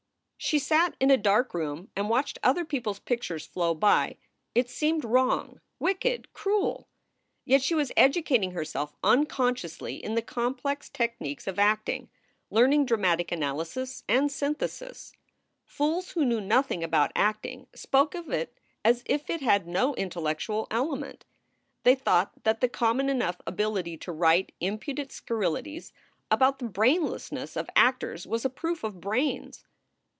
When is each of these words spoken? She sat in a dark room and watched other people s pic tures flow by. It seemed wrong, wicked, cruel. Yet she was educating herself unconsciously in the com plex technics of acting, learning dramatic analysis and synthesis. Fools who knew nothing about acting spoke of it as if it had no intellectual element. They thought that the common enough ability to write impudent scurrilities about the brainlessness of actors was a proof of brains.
She 0.43 0.57
sat 0.57 0.95
in 0.99 1.11
a 1.11 1.17
dark 1.17 1.53
room 1.53 1.91
and 1.95 2.09
watched 2.09 2.39
other 2.41 2.65
people 2.65 2.93
s 2.93 2.99
pic 2.99 3.21
tures 3.21 3.47
flow 3.47 3.75
by. 3.75 4.17
It 4.55 4.71
seemed 4.71 5.05
wrong, 5.05 5.61
wicked, 5.77 6.33
cruel. 6.33 6.87
Yet 7.45 7.61
she 7.61 7.75
was 7.75 7.91
educating 7.95 8.51
herself 8.51 8.95
unconsciously 9.03 10.03
in 10.03 10.15
the 10.15 10.23
com 10.23 10.55
plex 10.55 10.89
technics 10.91 11.45
of 11.45 11.59
acting, 11.59 12.09
learning 12.49 12.87
dramatic 12.87 13.31
analysis 13.31 14.03
and 14.09 14.31
synthesis. 14.31 15.13
Fools 15.63 16.13
who 16.13 16.25
knew 16.25 16.41
nothing 16.41 16.83
about 16.83 17.11
acting 17.15 17.67
spoke 17.75 18.15
of 18.15 18.29
it 18.31 18.57
as 18.83 19.03
if 19.05 19.29
it 19.29 19.41
had 19.41 19.67
no 19.67 19.93
intellectual 19.93 20.65
element. 20.71 21.23
They 21.83 21.93
thought 21.93 22.31
that 22.45 22.61
the 22.61 22.67
common 22.67 23.09
enough 23.09 23.39
ability 23.45 23.95
to 23.97 24.11
write 24.11 24.55
impudent 24.59 25.11
scurrilities 25.11 25.93
about 26.31 26.57
the 26.57 26.65
brainlessness 26.67 27.55
of 27.55 27.69
actors 27.75 28.25
was 28.25 28.43
a 28.43 28.49
proof 28.49 28.83
of 28.83 28.99
brains. 28.99 29.65